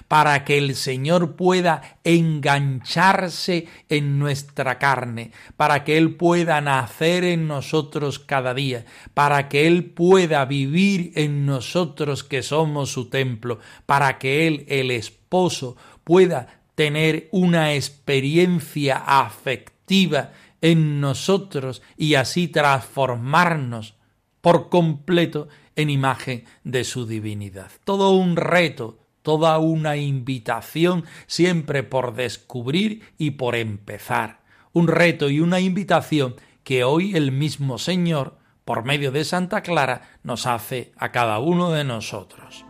para 0.06 0.44
que 0.44 0.58
el 0.58 0.76
Señor 0.76 1.34
pueda 1.34 1.98
engancharse 2.04 3.66
en 3.88 4.18
nuestra 4.18 4.78
carne, 4.78 5.32
para 5.56 5.82
que 5.82 5.98
Él 5.98 6.14
pueda 6.14 6.60
nacer 6.60 7.24
en 7.24 7.48
nosotros 7.48 8.20
cada 8.20 8.54
día, 8.54 8.84
para 9.12 9.48
que 9.48 9.66
Él 9.66 9.86
pueda 9.86 10.44
vivir 10.44 11.12
en 11.16 11.46
nosotros 11.46 12.22
que 12.22 12.42
somos 12.42 12.92
su 12.92 13.10
templo, 13.10 13.58
para 13.86 14.18
que 14.18 14.46
Él, 14.46 14.64
el 14.68 14.92
esposo, 14.92 15.76
pueda 16.04 16.60
tener 16.76 17.28
una 17.32 17.74
experiencia 17.74 18.98
afectiva 18.98 20.30
en 20.60 21.00
nosotros 21.00 21.82
y 21.96 22.14
así 22.14 22.46
transformarnos 22.48 23.94
por 24.40 24.68
completo 24.68 25.48
en 25.74 25.90
imagen 25.90 26.44
de 26.62 26.84
su 26.84 27.06
divinidad. 27.06 27.70
Todo 27.84 28.12
un 28.12 28.36
reto, 28.36 28.98
toda 29.24 29.58
una 29.58 29.96
invitación 29.96 31.04
siempre 31.26 31.82
por 31.82 32.14
descubrir 32.14 33.02
y 33.18 33.32
por 33.32 33.56
empezar. 33.56 34.42
Un 34.72 34.86
reto 34.86 35.30
y 35.30 35.40
una 35.40 35.60
invitación 35.60 36.36
que 36.62 36.84
hoy 36.84 37.16
el 37.16 37.32
mismo 37.32 37.78
Señor, 37.78 38.36
por 38.66 38.84
medio 38.84 39.12
de 39.12 39.24
Santa 39.24 39.62
Clara, 39.62 40.02
nos 40.22 40.46
hace 40.46 40.92
a 40.98 41.10
cada 41.10 41.38
uno 41.38 41.70
de 41.70 41.84
nosotros. 41.84 42.66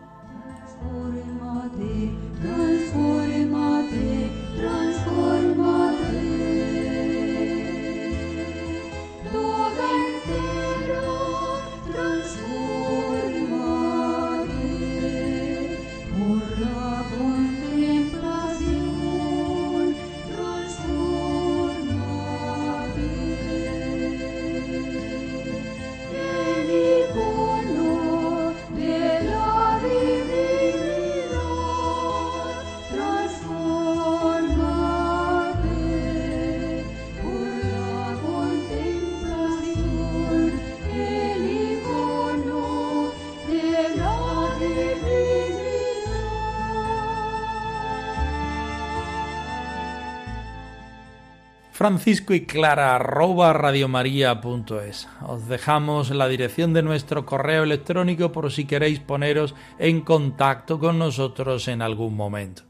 Francisco 51.85 52.33
y 52.33 52.47
Clara 52.47 52.97
arroba 52.97 53.53
radiomaria.es. 53.53 55.07
Os 55.21 55.49
dejamos 55.49 56.09
la 56.09 56.29
dirección 56.29 56.73
de 56.73 56.83
nuestro 56.83 57.27
correo 57.27 57.63
electrónico 57.63 58.33
por 58.33 58.51
si 58.51 58.65
queréis 58.65 59.01
poneros 59.01 59.55
en 59.79 60.01
contacto 60.01 60.79
con 60.79 60.99
nosotros 60.99 61.69
en 61.69 61.83
algún 61.83 62.17
momento. 62.17 62.63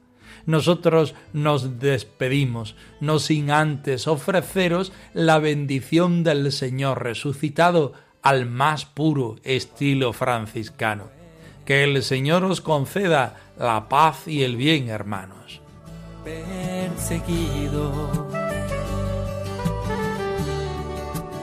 Nosotros 0.47 1.15
nos 1.33 1.79
despedimos, 1.79 2.75
no 2.99 3.21
sin 3.21 3.53
antes 3.53 4.09
ofreceros 4.09 4.93
la 5.13 5.39
bendición 5.39 6.25
del 6.25 6.51
Señor 6.51 7.05
resucitado 7.05 7.93
al 8.21 8.47
más 8.47 8.85
puro 8.85 9.37
estilo 9.45 10.13
franciscano. 10.13 11.05
Que 11.65 11.85
el 11.85 12.03
Señor 12.03 12.43
os 12.43 12.61
conceda 12.61 13.37
la 13.61 13.89
paz 13.89 14.27
y 14.27 14.43
el 14.43 14.57
bien, 14.57 14.89
hermanos. 14.89 15.61